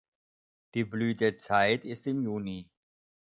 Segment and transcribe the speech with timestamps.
[0.73, 2.71] Die Blütezeit ist im Juni.